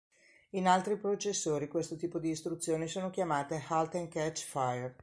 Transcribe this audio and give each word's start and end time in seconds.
In 0.55 0.67
altri 0.67 0.97
processori 0.97 1.67
questo 1.67 1.95
tipo 1.95 2.17
di 2.17 2.29
istruzioni 2.31 2.87
sono 2.87 3.11
chiamate 3.11 3.63
Halt 3.67 3.93
and 3.93 4.09
Catch 4.09 4.43
Fire. 4.47 4.95